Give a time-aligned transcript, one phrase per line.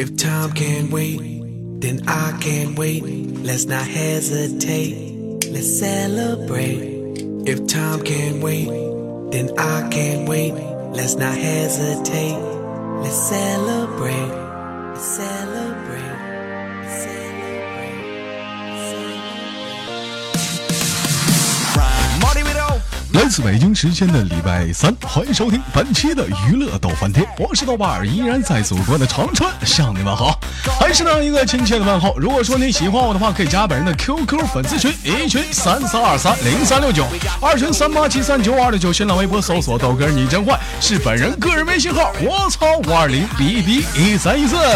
[0.00, 1.20] If time can wait,
[1.82, 3.02] then I can wait.
[3.02, 5.44] Let's not hesitate.
[5.50, 7.18] Let's celebrate.
[7.46, 8.70] If time can wait,
[9.30, 10.54] then I can wait.
[10.94, 12.38] Let's not hesitate.
[13.02, 14.32] Let's celebrate.
[14.94, 15.59] Let's celebrate.
[23.30, 30.36] 自北京时间的礼拜三，欢迎收听本期的娱乐逗翻天，我是豆瓣儿，依然在祖国的长春向你们好，
[30.80, 32.12] 还是那样一个亲切的问候。
[32.18, 37.06] 如果说你喜欢我的话，可以加本人的 QQ 粉丝群，一群三三二三零三六九，
[37.40, 44.56] 二群三八七三九二六九，新浪微博搜索豆哥你真坏，是本人个人微信号，我操五二零 b b 一三一四。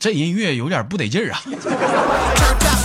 [0.00, 1.42] 这音乐有点不得劲儿啊。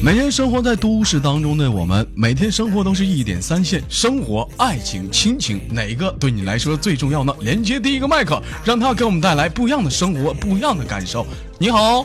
[0.00, 7.34] 每天生活在都市当中的我们，每天生活都是一点三线，生活、爱情、亲情，哪个对你来说最重要呢？
[7.40, 11.26] 连接第一个麦克，让他给我们带来不一样的生活，不一样的感受。
[11.58, 12.04] 你好，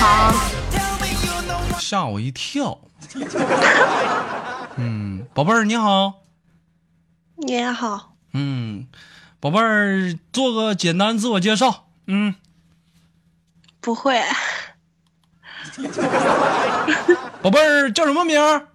[0.00, 0.32] 好
[1.78, 2.78] 吓我一跳。
[4.76, 6.22] 嗯，宝贝儿你好，
[7.36, 8.86] 你也好，嗯，
[9.40, 11.88] 宝贝儿做个简单自我介绍。
[12.06, 12.34] 嗯，
[13.84, 14.18] 不会。
[17.42, 18.66] 宝贝儿叫什么名儿？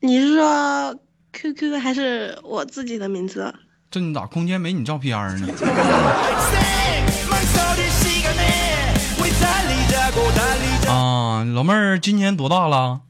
[0.00, 0.98] 你是说
[1.32, 3.54] QQ 还是我自己的名字？
[3.92, 5.46] 这你咋空间没你照片呢？
[10.90, 13.02] 啊，老妹儿今年多大了？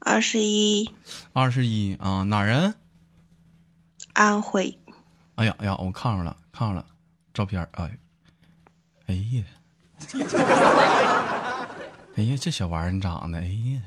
[0.00, 0.90] 二十一。
[1.32, 2.74] 二十一啊，哪人？
[4.12, 4.78] 安徽。
[5.36, 6.84] 哎呀哎呀，我看着了，看着了。
[7.34, 7.90] 照片儿哎，
[9.08, 9.42] 哎呀，
[12.16, 13.82] 哎呀，这小玩意儿长得，哎呀，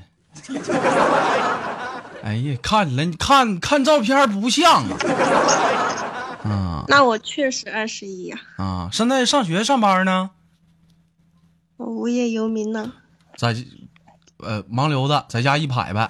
[2.24, 4.84] 哎呀，看了看看照片不像
[6.44, 6.84] 啊，啊。
[6.90, 10.32] 那我确实二十一呀，啊，现在上学上班呢，
[11.78, 12.92] 我无业游民呢。
[13.38, 13.56] 在
[14.40, 16.10] 呃盲流子，在家一排排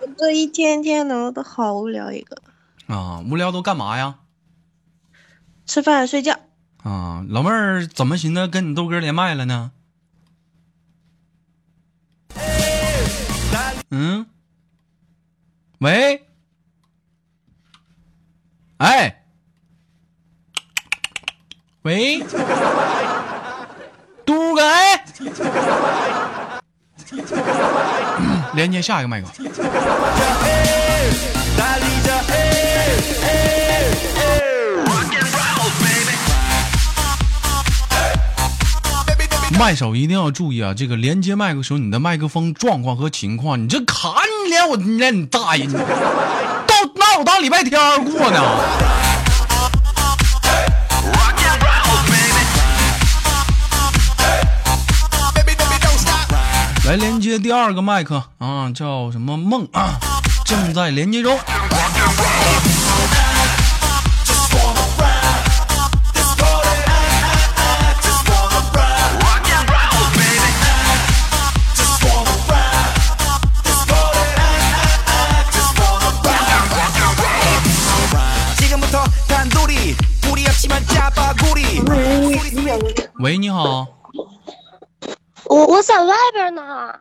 [0.00, 2.36] 我这一天天的我都好无聊一个，
[2.88, 4.16] 啊，无聊都干嘛呀？
[5.66, 6.38] 吃饭睡觉。
[6.82, 9.72] 啊，老妹儿怎么寻思跟你豆哥连麦了呢？
[13.90, 14.26] 嗯，
[15.78, 16.26] 喂，
[18.78, 19.24] 哎，
[21.82, 22.20] 喂，
[24.24, 25.04] 嘟个哎，
[28.54, 29.28] 连接下一个麦克。
[39.58, 40.74] 麦手一定要注意啊！
[40.74, 45.66] 这个连接麦克时候，你的麦克风状况和情况，你这卡你连我你连你大爷！
[45.66, 45.80] 到
[46.94, 48.40] 拿我当礼拜天过呢？
[56.86, 59.98] 来连接第二个麦克啊，叫什么梦啊？
[60.44, 61.36] 正在连接中。
[83.26, 83.88] 喂，你好，
[85.46, 86.94] 我我在外边呢。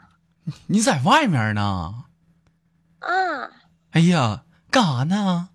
[0.65, 1.93] 你在外面呢？
[2.97, 3.51] 啊，
[3.91, 4.41] 哎呀，
[4.71, 5.49] 干啥呢？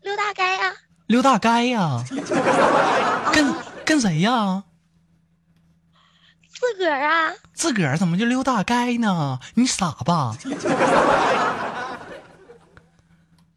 [0.00, 0.72] 溜大街呀、
[1.06, 2.02] 溜大街呀？
[3.30, 3.54] 跟
[3.84, 4.64] 跟谁呀？
[6.48, 7.34] 自个儿啊。
[7.52, 9.38] 自个儿怎么就溜大街呢？
[9.56, 10.34] 你傻吧？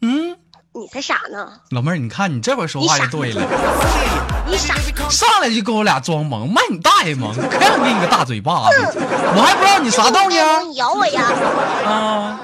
[0.02, 0.38] 嗯，
[0.74, 1.48] 你才傻呢！
[1.72, 3.42] 老妹儿，你看你这会儿说话就对了。
[4.48, 4.76] 你傻，
[5.10, 7.34] 上来就跟我俩装萌，卖你大爷萌！
[7.34, 8.98] 可想给你个大嘴巴子，
[9.36, 10.36] 我还不知道你啥道呢
[10.70, 11.24] 你咬我呀！
[11.86, 12.42] 啊！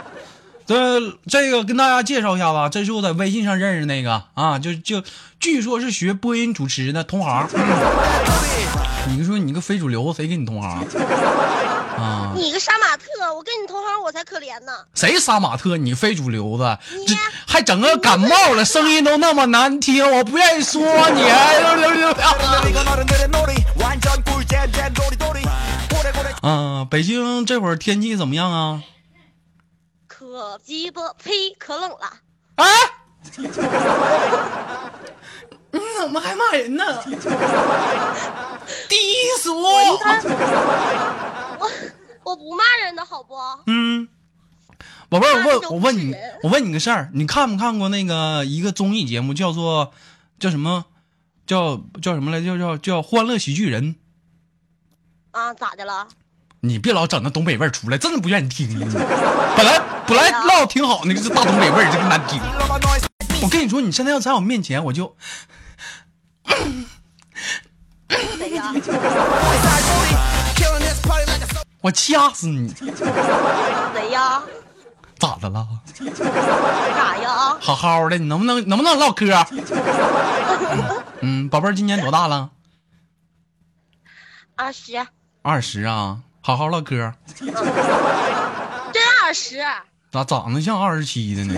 [0.65, 5.03] 这这个跟大家介绍一下吧，这是我在微信上认识那个啊，就就
[5.39, 7.47] 据说是学播音主持的同行。
[9.07, 10.83] 你说你个非主流，谁跟你同行
[11.97, 12.33] 啊！
[12.35, 14.73] 你个杀马特，我跟你同行，我才可怜呢。
[14.93, 15.77] 谁杀马特？
[15.77, 16.77] 你非主流子，
[17.07, 21.23] 你还整个感冒了，声音都那么难听，我不愿意说你。
[26.41, 28.83] 啊，北京这会儿天气怎么样啊？
[30.07, 32.13] 可鸡巴呸，可冷了。
[32.55, 32.65] 啊！
[35.71, 36.85] 你怎么还骂人呢？
[38.87, 38.95] 低
[39.41, 39.63] 俗。
[42.35, 43.35] 不骂人的好不？
[43.67, 44.07] 嗯，
[45.09, 49.93] 宝贝儿，我问我问你我问你个事儿，你看没看过那个一个综艺节目，叫做
[50.39, 50.85] 叫什么？
[51.47, 52.43] 叫叫什么来？
[52.43, 53.95] 叫叫叫《欢乐喜剧人》。
[55.31, 56.07] 啊，咋的了？
[56.61, 58.67] 你别老整那东北味儿出来，真的不愿意听。
[58.79, 62.41] 本来本来唠挺好，那个是大东北味儿，这个难听。
[63.43, 65.15] 我跟你说，你现在要在我面前，我就？
[71.85, 74.41] 我掐死你，谁 呀？
[75.19, 75.67] 咋的了？
[76.15, 77.55] 咋呀？
[77.61, 79.27] 好好的，你能不能能不能唠嗑？
[81.21, 82.49] 嗯，宝贝儿今年多大了？
[84.55, 84.93] 二十，
[85.43, 87.13] 二十啊，好好唠嗑。
[87.37, 89.63] 真二十。
[90.11, 91.53] 咋长得像二十七的呢？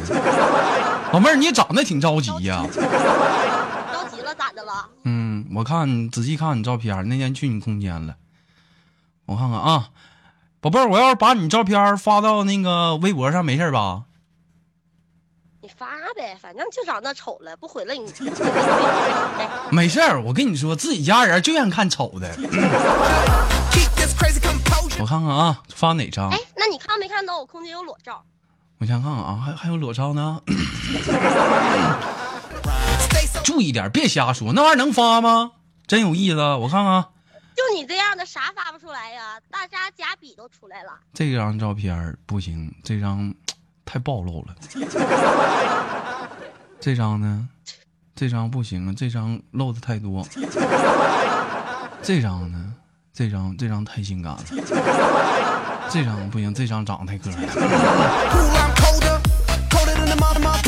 [1.13, 4.89] 老妹儿，你长得挺着急呀、着急了咋的了？
[5.05, 8.17] 嗯，我看仔细看你照片，那天去你空间了，
[9.25, 9.87] 我看看啊，
[10.59, 14.03] 宝贝儿，我要是把你照片发到那个微博上，没事吧？
[15.61, 18.11] 你发呗，反正就长那丑了，不回来你
[19.71, 22.35] 没事儿，我跟你说，自己家人就愿意看丑的。
[24.99, 26.29] 我看看啊，发哪张？
[26.29, 28.23] 哎，那你看没看到我空间有裸照？
[28.79, 30.41] 我先看看啊，还还有裸照呢。
[33.43, 35.51] 注意点，别瞎说，那玩意儿能发吗？
[35.85, 37.05] 真有意思，我看看
[37.57, 39.41] 就你这样的啥发不出来呀？
[39.49, 40.91] 大家假笔都出来了。
[41.11, 43.33] 这张照片不行，这张
[43.83, 44.53] 太暴露了。
[46.79, 47.49] 这张呢，
[48.13, 50.23] 这张不行啊，这张露的太多。
[52.03, 52.75] 这张呢，
[53.11, 54.43] 这张这张太性感了。
[55.89, 57.47] 这张不行，这张长得太磕碜了。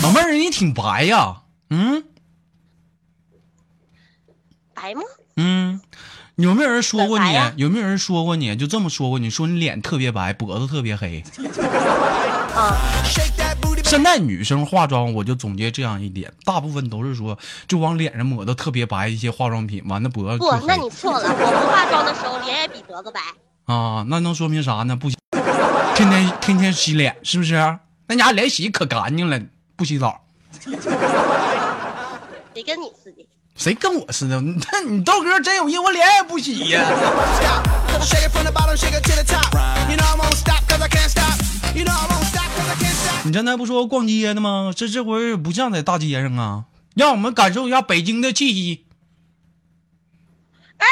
[0.01, 2.03] 老妹儿，你挺白呀，嗯
[4.73, 5.03] 白吗？
[5.35, 5.79] 嗯，
[6.39, 7.37] 有没有人说过你？
[7.57, 8.55] 有没有人说过你？
[8.55, 9.29] 就这么说过你？
[9.29, 11.21] 说你脸特别白，脖子特别黑。
[12.55, 12.77] 啊，
[13.83, 17.37] 现在女生化妆，我就总结这样一点，大部分都是说
[17.67, 21.27] 就往脸上抹的特别白一些化妆品，完了脖子不那你错了。
[21.27, 23.19] 我不化妆的时候脸也比脖子白。
[23.65, 24.95] 啊，那能说明啥呢？
[24.95, 25.17] 不洗，
[25.93, 27.55] 天天天天洗脸，是不是？
[28.07, 29.37] 那家伙脸洗可干净了，
[29.75, 30.21] 不洗澡，
[32.53, 33.27] 谁跟你似的？
[33.59, 34.39] 谁跟我似的？
[34.39, 36.81] 你看你豆哥真有意，我脸也不洗呀。
[43.25, 44.71] 你刚才不说逛街呢吗？
[44.73, 46.63] 这这回不像在大街上啊，
[46.95, 48.85] 让我们感受一下北京的气息。
[50.77, 50.87] 哎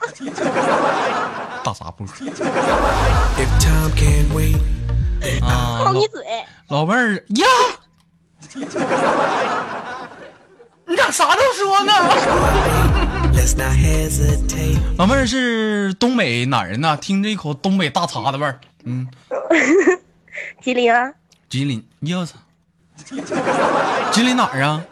[1.62, 4.56] 大杂步 If time can wait,
[5.44, 5.80] 啊！
[5.84, 6.24] 老靠你嘴！
[6.68, 7.46] 老妹儿呀，
[11.20, 11.92] 啥都说呢.
[14.96, 16.96] 老妹儿是东北哪人呢？
[16.96, 18.58] 听着一口东北大碴子味儿。
[18.84, 19.06] 嗯，
[20.64, 21.12] 吉林啊，
[21.50, 22.38] 吉林，哟操！
[24.10, 24.82] 吉林哪儿啊？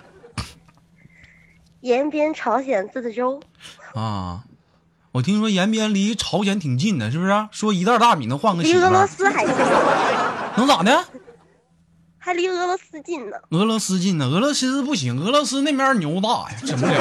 [1.80, 3.40] 延边朝鲜自治州。
[3.94, 4.42] 啊，
[5.12, 7.48] 我听说延边离朝鲜挺近的，是不是？
[7.50, 9.54] 说一袋大米能换个媳离俄罗，斯还近，
[10.56, 11.04] 能咋的？
[12.28, 13.38] 还离俄罗斯近呢。
[13.48, 14.26] 俄罗斯近呢？
[14.26, 16.92] 俄罗斯不行，俄罗斯那边牛大呀，整不了。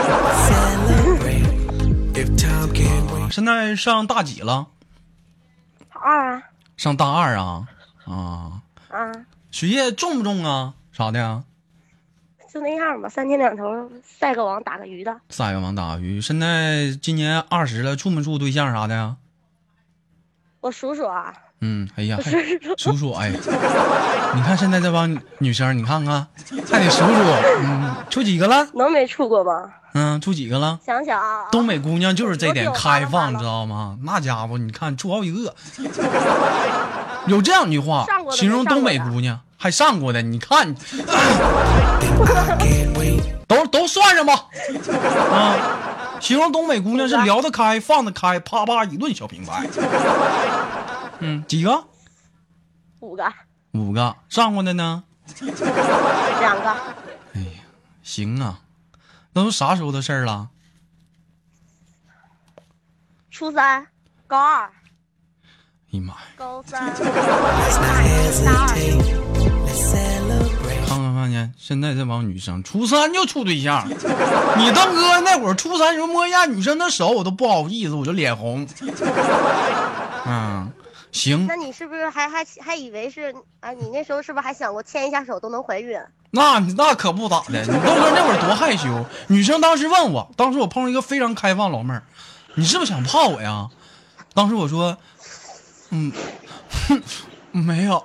[3.29, 4.67] 现在上大几了？
[5.89, 6.43] 二啊
[6.77, 7.67] 上大二啊？
[8.05, 9.11] 啊，啊，
[9.51, 10.75] 学业重不重啊？
[10.93, 11.43] 啥的呀？
[12.49, 15.19] 就那样吧，三天两头晒个网打个鱼的。
[15.27, 16.21] 晒个网打个鱼。
[16.21, 19.17] 现在今年二十了，处没处对象啥的呀？
[20.61, 22.37] 我数数啊，嗯，哎呀，还数
[22.77, 23.31] 数数数，哎，
[24.35, 26.27] 你看现在这帮女生，你看看，
[26.71, 27.13] 还得数数，
[27.61, 28.67] 嗯，处几个了？
[28.73, 29.63] 能没处过吗？
[29.93, 30.79] 嗯，处几个了？
[30.85, 33.97] 想想啊，东北姑娘就是这点开放，知道吗？
[34.03, 35.55] 那家伙，你看处好几个，
[37.25, 40.75] 有这样一句话形容东北姑娘，还上过的，你看.
[43.47, 44.33] 都都算上吧，
[45.31, 45.55] 啊，
[46.19, 49.65] 形容东北姑娘是聊得开、放得开，啪啪一顿小平白。
[51.19, 51.83] 嗯，几个？
[52.99, 53.31] 五个，
[53.73, 54.15] 五个。
[54.29, 55.03] 上过的呢？
[56.39, 56.69] 两个，
[57.33, 57.63] 哎呀，
[58.03, 58.59] 行啊，
[59.33, 60.49] 那都啥时候的事儿了？
[63.29, 63.85] 初三、
[64.25, 64.63] 高二、
[65.91, 66.19] 哎呀妈呀！
[70.87, 78.67] 看看看见，现在这帮女生初三就处对象，你当哥那会儿初三时候摸一下女生的手，我都不好意思，我就脸红。
[80.25, 80.66] 嗯，
[81.11, 83.71] 行那，你是不是还还还以为是啊？
[83.71, 85.99] 你那时候是不是还想过牵一下手都能怀孕？
[86.31, 89.05] 那那可不咋的，你豆哥那会儿多害羞。
[89.27, 92.03] 女生当时问我，当时我碰上一个非常开放老妹儿，
[92.55, 93.69] 你是不是想泡我呀？
[94.33, 94.97] 当时我说，
[95.89, 96.11] 嗯
[97.51, 98.03] 没有。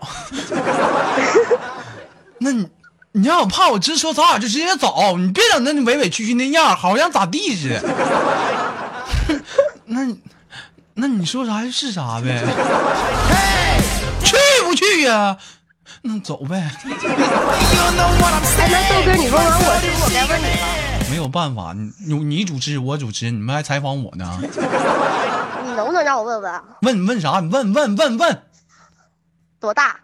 [2.39, 2.69] 那你
[3.13, 7.83] 你让我怕我直说，咱俩就直接走，你别整那委委屈屈那样，好像咋地似的。
[9.85, 10.19] 那你
[10.95, 12.43] 那你说啥是啥呗？
[14.25, 15.37] 去不去呀？
[16.03, 16.91] 那走呗，哎，
[18.69, 21.11] 那豆哥，你问完我，是不是我该问你了？
[21.11, 24.39] 没有办法，你你你主持我主持，你们还采访我呢。
[25.65, 27.41] 你能不能让我问问问问啥？
[27.41, 28.43] 你问问问问
[29.61, 29.97] 多大？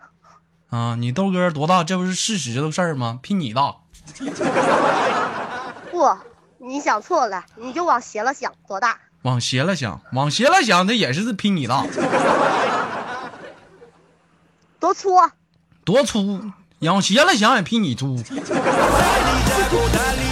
[0.71, 0.95] 啊！
[0.97, 1.83] 你豆哥多大？
[1.83, 3.19] 这不是事实的事儿吗？
[3.23, 3.75] 比你大。
[5.91, 6.17] 不，
[6.59, 8.99] 你想错了，你就往斜了想，多大？
[9.23, 11.85] 往斜了想，往斜了想，那也是比你大。
[14.79, 15.11] 多粗？
[15.85, 16.41] 多粗？
[16.81, 18.23] 往斜了想也比你粗。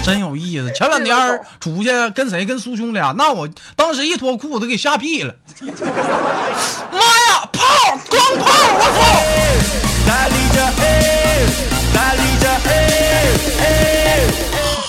[0.05, 0.73] 真有意思。
[0.73, 2.47] 前两天儿出去跟谁？
[2.47, 5.35] 跟苏兄俩，那我当时一脱裤子给吓屁了。
[5.61, 7.49] 妈呀！
[7.53, 8.47] 炮，光炮！
[8.79, 9.01] 我操！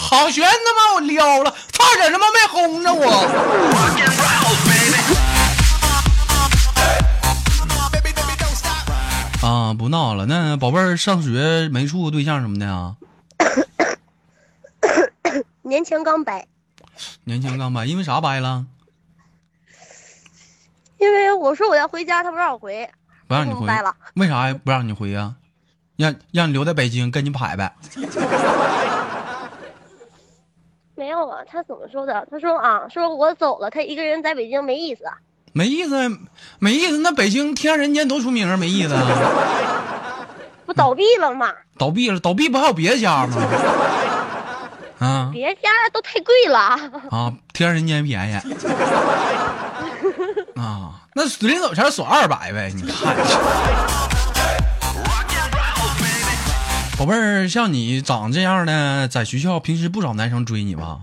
[0.10, 1.47] 好悬他妈我撩了，
[1.88, 3.08] 差点他妈没轰着我。
[9.42, 10.26] 啊，不闹了。
[10.26, 12.98] 那宝贝儿上学没处过对象什么的啊？
[15.62, 16.46] 年前刚掰，
[17.24, 18.66] 年前刚掰，因为啥掰了？
[20.98, 22.90] 因为我说我要回家，他不让我回，
[23.28, 23.96] 不让你回了。
[24.16, 25.36] 为啥不让你回呀、
[25.96, 27.74] 让让你留在北京跟你拍呗？
[30.98, 32.26] 没有啊，他怎么说的？
[32.32, 35.04] 他说啊，说我走了，他一个人在北京没意思。
[35.54, 35.96] 没意思，
[36.60, 36.98] 没意思。
[36.98, 39.06] 那北京天人间多出名儿，没意思啊！
[40.66, 41.54] 不倒闭了吗？
[41.78, 43.38] 倒闭了，倒闭不还有别的家吗？
[45.00, 46.58] 啊别家都太贵了。
[47.12, 47.32] 啊！
[47.54, 48.36] 天人间便宜
[50.60, 51.02] 啊！
[51.14, 53.16] 那临走前锁二百呗，你看。
[56.98, 61.02] 宝贝儿，像你长这样的，在学校平时不少男生追你吧？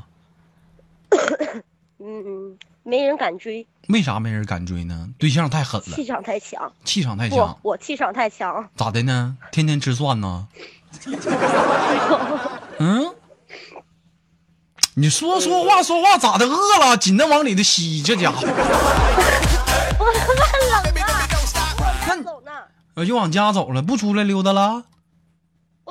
[2.00, 5.08] 嗯 嗯，没人敢追，为啥没人敢追呢？
[5.18, 6.72] 对象太狠了，气场太强。
[6.84, 8.68] 气场太强，，我气场太强。
[8.76, 9.36] 咋的呢？
[9.52, 10.48] 天天吃蒜呢？
[12.80, 13.14] 嗯，
[14.94, 16.44] 你说说话说话咋的？
[16.46, 20.42] 饿了，紧的往里头吸，这家伙， 我他妈
[20.82, 21.28] 冷啊！
[22.08, 22.50] 那你走呢？
[22.94, 24.82] 呃就往家走了，不出来溜达了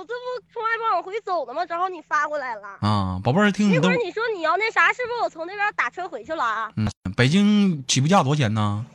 [0.04, 1.66] 我这不从外边往回走呢吗？
[1.66, 2.68] 正好你发过来了。
[2.82, 3.18] 啊？
[3.24, 6.70] 宝贝儿，听你都那会儿，你说你要那啥，是不是我从那边打车回去了啊？
[6.76, 8.86] 嗯，北京起步价多少钱呢？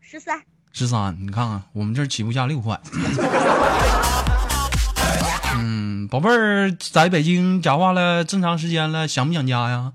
[0.00, 0.42] 十三，
[0.72, 2.80] 十三，你看看我们这儿起步价六块。
[5.56, 9.92] 嗯，宝贝儿在北京讲话了这么长时间了，想不想家呀？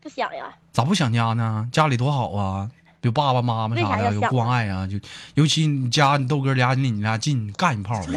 [0.00, 0.54] 不想呀。
[0.70, 1.68] 咋不想家呢？
[1.72, 2.70] 家里多好啊，
[3.02, 4.84] 有爸爸妈妈啥的，有关爱啊。
[4.86, 4.98] 就
[5.34, 8.00] 尤其你家你豆哥俩离你俩近，干一炮。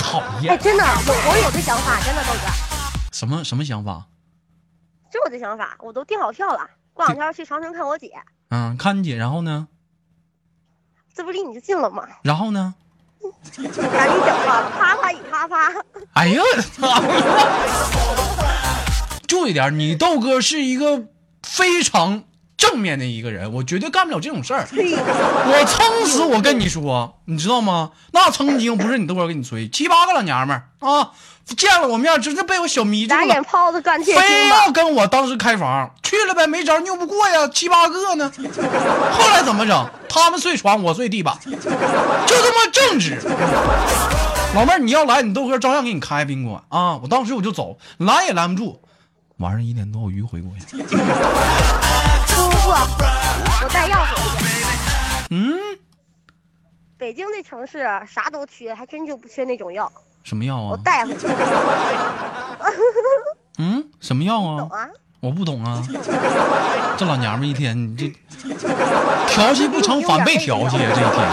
[0.00, 2.40] 讨厌哎，厌，真的，我我有这想法，真的豆哥，
[3.12, 4.06] 什么什么想法？
[5.12, 8.10] 就我这想法，我都订好票了，过两天要去长城看我姐，
[8.48, 9.68] 嗯，看你姐，然后呢？
[11.14, 12.08] 这不离你就近了吗？
[12.22, 12.74] 然后呢？
[13.52, 13.86] 赶紧讲
[14.46, 15.72] 话了，啪啪一啪啪。
[16.14, 16.42] 哎呀！
[19.28, 21.06] 注意点，你豆哥是一个
[21.42, 22.24] 非常
[22.60, 24.68] 正面的一个人，我绝对干不了这种事儿。
[24.70, 27.92] 我撑死我跟你说，你知道吗？
[28.12, 31.12] 那曾经不是你豆哥给你吹，七八个老娘们儿啊，
[31.56, 34.70] 见了我面直接被我小迷住俩眼了，泡子干铁非要？
[34.72, 38.30] 跟我当时开房，去了呗，没招，拗不过呀，七八个呢。
[39.10, 39.90] 后来怎么整？
[40.10, 43.18] 他们睡床，我睡地板，就这么正直。
[44.54, 46.98] 老妹儿，你要来，你豆哥照样给你开宾馆啊！
[47.02, 48.82] 我当时我就走，拦也拦不住。
[49.38, 50.76] 晚上一点多我迂回过去。
[52.40, 52.56] 不不
[52.96, 53.04] 不，
[53.62, 54.44] 我带药回去。
[55.30, 55.58] 嗯，
[56.96, 59.92] 北京这城市啥都缺，还真就不缺那种药，
[60.24, 60.80] 什么药啊我啊？
[60.82, 61.26] 带回去。
[63.58, 64.58] 嗯，什么药啊？
[64.58, 64.88] 懂啊？
[65.20, 65.86] 我不懂啊。
[66.96, 68.10] 这老娘们一天，你这
[69.28, 70.92] 调戏不成反被调戏啊！
[70.94, 71.28] 这一天。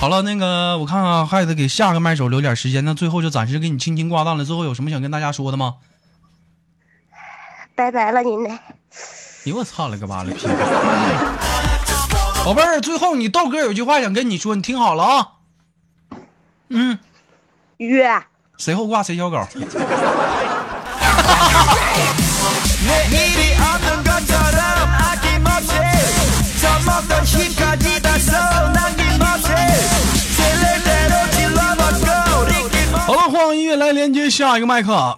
[0.00, 4.44] 好了，那个我看看还得给下个麦手留点时间，那最后就暂时给你轻轻挂断了。
[4.44, 5.76] 最后有什么想跟大家说的吗？
[7.82, 8.56] 拜拜了你们。
[9.42, 10.46] 你我操了，个妈的屁！
[12.44, 15.28] 宝贝儿，最后你豆哥有句话想跟你说，你听好了啊。
[16.68, 16.96] 嗯。
[17.78, 18.22] 约。
[18.56, 19.38] 谁后挂谁小狗。
[33.04, 35.16] 好了，换音乐来连接下一个麦克啊。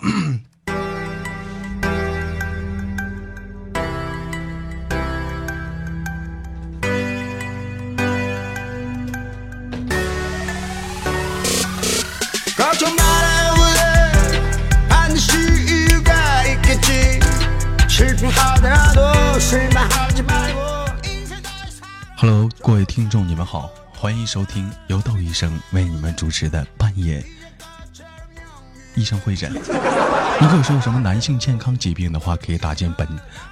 [22.16, 27.24] hello 各位听众你们好欢迎收听由窦医生为你们主持的半夜
[28.96, 29.52] 医生会诊。
[29.52, 33.06] 如果说有什么男性健康疾病的话可以打进本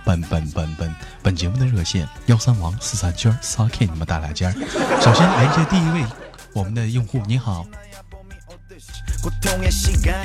[0.05, 4.53] 本本本本本节目的热线幺三王四三圈撒 k 你们打俩尖
[5.01, 6.05] 首先连接第一位
[6.53, 7.65] 我们的用户你好。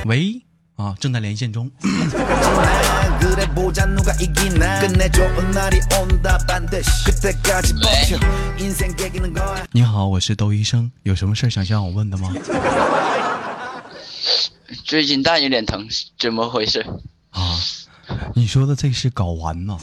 [0.06, 0.42] 喂
[0.76, 1.70] 啊正在连线中。
[3.17, 8.19] 지나 그래 보자 누가 이기나 끝내 좋은 날이 온다 반드시 그때까지 버텨
[8.59, 12.33] 인생 깨기는 거야 你好，我是窦医生，有什么事儿想向我问的吗？
[14.85, 16.85] 最近蛋有点疼，怎么回事？
[17.31, 17.57] 啊，
[18.35, 19.79] 你说的这是睾丸呐？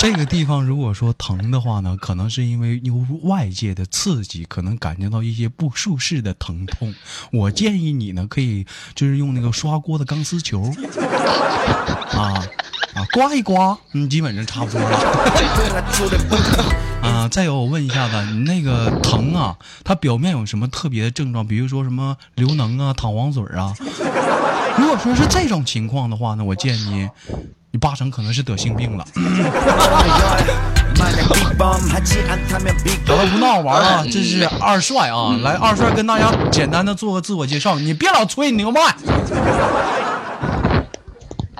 [0.00, 6.94] 这个地方如果说疼的话呢，可能是因为由外界的刺激，可能感觉到一些不舒适的疼痛。
[7.30, 8.64] 我建议你呢，可以
[8.94, 10.72] 就是用那个刷锅的钢丝球，
[12.12, 12.32] 啊
[12.94, 14.98] 啊刮一刮，嗯，基本上差不多了。
[17.02, 19.54] 啊，再有我问一下子，你那个疼啊，
[19.84, 21.46] 它表面有什么特别的症状？
[21.46, 23.74] 比如说什么流脓啊、淌黄水啊？
[24.78, 27.06] 如果说是这种情况的话呢，我建议
[27.72, 29.04] 你八成可能是得性病了。
[33.06, 35.36] 好了，不闹玩了，这是二帅啊！
[35.42, 38.70] 来，二帅跟大家简单的做个自我介绍，你别老吹，你个。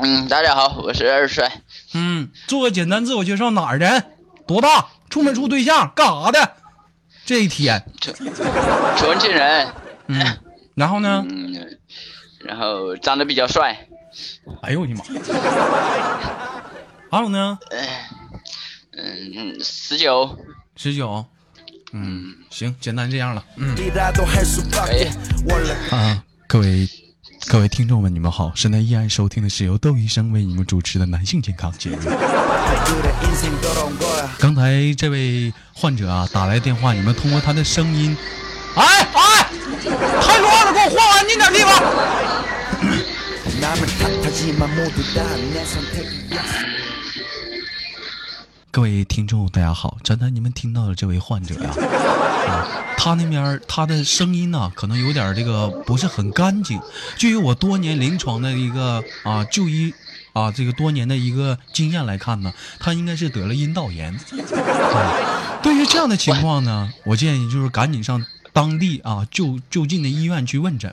[0.03, 1.51] 嗯，大家好，我是二帅。
[1.95, 4.05] 嗯，做个简单自我介绍，哪儿人？
[4.47, 4.87] 多大？
[5.09, 5.93] 处没处对象？
[5.95, 6.53] 干啥的？
[7.25, 7.85] 这一天？
[8.97, 9.69] 重庆人。
[10.09, 10.39] 嗯，
[10.75, 11.25] 然后呢？
[11.29, 11.79] 嗯，
[12.45, 13.87] 然后长得比较帅。
[14.63, 15.05] 哎呦我的妈
[17.11, 17.59] 还有呢？
[18.93, 20.39] 嗯嗯十九。
[20.77, 21.25] 十九。
[21.93, 23.45] 嗯行简单这样了。
[23.57, 23.75] 嗯。
[25.91, 26.89] 啊各位
[27.49, 31.99] 各位听众们你们好现在依然收听的是由窦医生为你们主持的男性健康节目。
[34.39, 38.17] 刚才这位患者啊打来电话你们通过他的声音。
[38.75, 39.51] 哎哎
[40.21, 42.50] 太乱了给我换安静点地方。
[48.71, 49.99] 各位听众，大家好！
[50.03, 51.71] 刚才你们听到的这位患者呀、
[52.49, 56.81] 啊，他那边他的声音呢，可能有点这个不是很干净。
[57.19, 59.93] 据我多年临床的一个啊就医
[60.33, 64.15] 啊这个多年的一个经验来看呢，他应该是得了阴道炎。
[64.15, 70.93] 啊对于这样的情况呢，我建议就是赶紧上当地啊就就近的医院去问诊。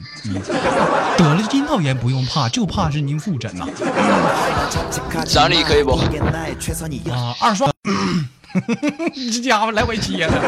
[1.17, 3.65] 得了阴道炎不用怕就怕是您复诊呐。
[5.25, 5.97] 奖励可以不？
[7.11, 7.67] 啊二刷。
[9.31, 10.39] 这家伙来回接的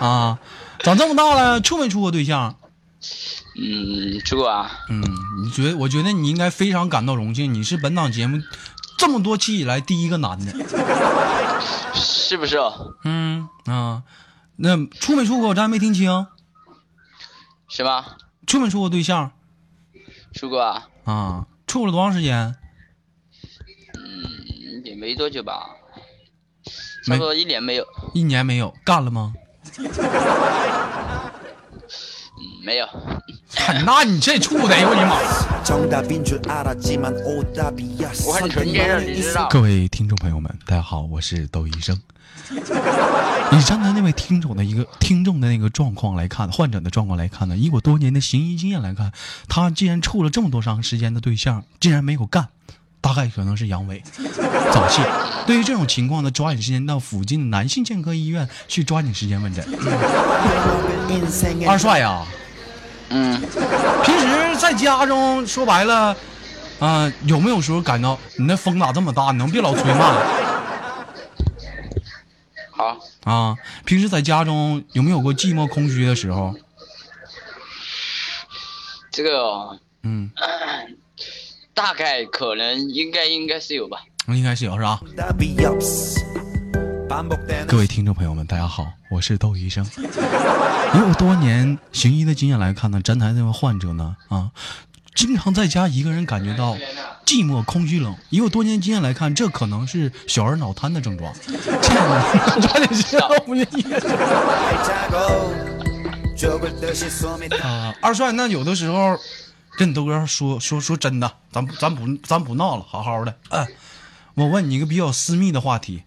[0.00, 0.38] 啊
[0.80, 2.56] 长这么大了处没处过对象？
[3.58, 4.70] 嗯处过啊。
[4.88, 5.02] 嗯
[5.42, 8.40] 你觉得我觉得你应该非常感到荣幸你是本档节目
[8.98, 10.52] 这么多期以来第一个男的。
[11.94, 12.58] 是不是
[13.04, 14.02] 嗯啊。
[14.56, 16.26] 那处没处过，咱没听清，
[17.68, 18.16] 是吧？
[18.46, 19.32] 处没处过对象？
[20.32, 20.88] 处过啊！
[21.04, 22.54] 啊，处了多长时间？
[23.94, 25.66] 嗯，也没多久吧，
[27.04, 27.86] 差不多一年没有。
[28.14, 29.34] 一年没有，干了吗？
[32.64, 32.88] 没有。
[33.84, 35.16] 那你这处的，哎呦我的妈！
[38.26, 39.48] 我看陈先生，你知道？
[39.48, 42.00] 各位听众朋友们，大家好，我是窦医生。
[43.52, 49.12] 以站在那位听众的一个听众的那个状况来看，患者的状况来看呢，以我多年的行医经验来看，
[49.48, 52.48] 他既然处了这么多长时间的对象，竟然没有干，
[53.00, 54.02] 大概可能是阳痿、
[54.72, 55.02] 早泄。
[55.46, 59.64] 对于这种情况呢，抓紧时间到附近男性健科医院去抓紧时间问诊。
[61.68, 62.26] 二帅呀，
[63.10, 63.40] 嗯，
[64.04, 66.16] 平时在家中说白了，
[66.80, 69.30] 嗯，有没有时候感到你那风咋这么大？
[69.30, 70.14] 能别老吹嘛？
[72.72, 72.98] 好。
[73.26, 76.54] 啊，平时在家中有没有过寂寞空虚的时候？
[79.10, 80.30] 这个，嗯，
[81.74, 83.98] 大概可能应该应该是有吧。
[84.28, 85.00] 应该是有，是吧？
[87.66, 89.84] 各位听众朋友们，大家好，我是窦医生。
[90.94, 94.52] 有多年行医的经验来看呢，站台那位患者呢，啊，
[95.16, 96.76] 经常在家一个人感觉到。
[97.26, 98.16] 寂寞、空虚、冷。
[98.30, 101.34] 以我多年经验来看，这可能是小儿脑瘫的症状。
[101.34, 101.40] 的，
[102.60, 103.82] 抓紧时间，不愿意。
[107.62, 109.18] 啊，二帅，那有的时候
[109.76, 113.34] 跟你豆哥说说说真的，咱咱不咱不闹了，好好的。
[113.50, 113.66] 嗯，
[114.34, 116.04] 我问你一个比较私密的话题，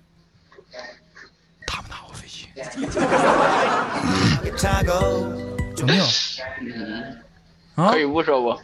[1.68, 2.48] 打不打我飞机？
[5.78, 6.06] 有没有？
[7.76, 7.92] 啊？
[7.92, 8.58] 可以不说不？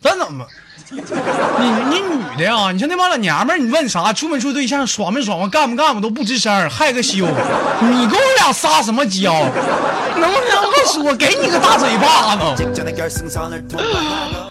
[0.00, 0.46] 咱怎么？
[1.60, 7.26] 你你女的呀你说那帮老娘们你问啥处没处对象爽没爽干不干我都不吱声害个羞。
[7.80, 9.32] 你跟我俩撒什么娇？
[10.16, 12.64] 能不能不说给你个大嘴巴子？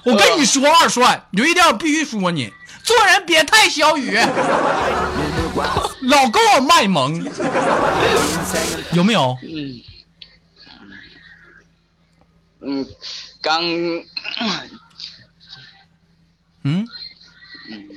[0.03, 4.17] 我跟你说二帅有一点我必须说你做人别太小雨
[6.03, 7.25] 老跟我卖萌。
[8.93, 9.35] 有没有？
[9.41, 9.81] 嗯
[12.61, 12.85] 嗯
[13.41, 13.61] 刚
[16.67, 16.87] 嗯
[17.69, 17.87] 嗯，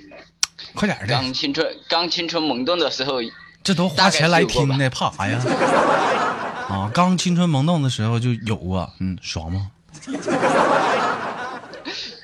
[0.74, 3.16] 快点儿的，刚青春刚青春萌动的时候，
[3.64, 5.40] 这都花钱来听的，怕啥呀？
[6.70, 9.70] 啊，刚青春萌动的时候就有啊，嗯，爽吗？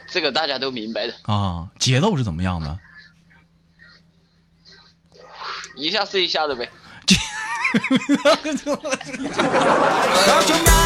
[0.08, 2.78] 这个大家都明白的，啊，节奏是怎么样的？
[5.76, 6.70] 一下是一下的呗。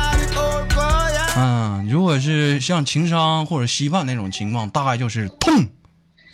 [1.91, 5.67] 如果是像情商或者稀饭那种情况，大概就是痛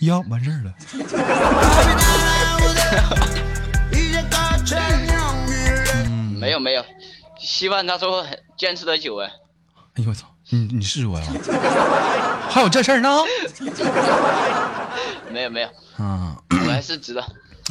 [0.02, 0.72] 呀，完事儿了。
[6.06, 6.86] 嗯，没有没有，
[7.40, 9.28] 稀饭他说很坚持的久哎。
[9.96, 11.26] 哎呦我操，你你是我呀？
[12.52, 13.10] 还有这事儿呢？
[15.32, 15.68] 没有没有
[15.98, 17.24] 啊，我还是知道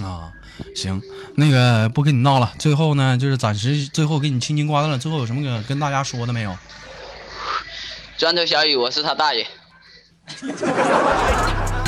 [0.03, 0.33] 啊。
[0.75, 1.01] 行，
[1.37, 2.53] 那个不跟你闹了。
[2.59, 4.99] 最后呢，就是暂时最后给你清清挂断了。
[4.99, 6.59] 最后有什么跟跟大家说的没有？
[8.17, 9.47] 砖头小雨，我是他大爷。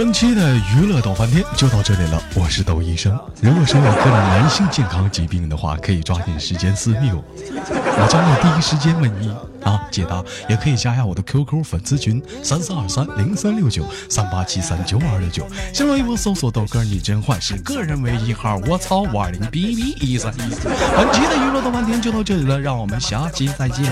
[0.00, 2.18] 本期的娱乐逗翻天就到这里了。
[2.34, 3.12] 我是窦医生。
[3.42, 7.22] 如果说有个人男性健康疾病的话，可以抓紧时间私密我，
[7.68, 9.28] 我将会第一时间为你
[9.62, 10.24] 啊解答。
[10.48, 20.38] 也可以加下我的 QQ 粉丝群三四二三零三六九三八七三九二六九，新浪微博搜索豆哥你真坏，是个人微信号我操五二零 B B 一三一。
[20.38, 23.84] 本期的娱乐逗翻天就到这里了，让我们下期再见。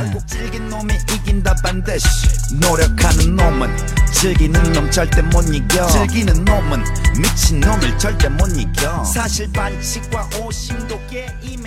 [2.54, 3.70] 노력하는 놈은
[4.12, 5.86] 즐기는 놈 절대 못 이겨.
[5.86, 6.82] 즐기는 놈은
[7.20, 9.04] 미친 놈을 절대 못 이겨.
[9.04, 11.57] 사실 반칙과 오심도 게임